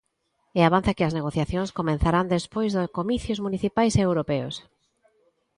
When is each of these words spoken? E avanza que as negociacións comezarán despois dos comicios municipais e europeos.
E 0.57 0.59
avanza 0.63 0.95
que 0.97 1.05
as 1.05 1.15
negociacións 1.19 1.73
comezarán 1.79 2.33
despois 2.35 2.71
dos 2.73 2.91
comicios 2.97 3.39
municipais 3.45 3.93
e 3.95 4.01
europeos. 4.09 4.55